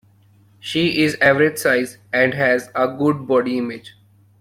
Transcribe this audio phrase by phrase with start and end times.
[0.59, 3.93] She is average size and has a good body image.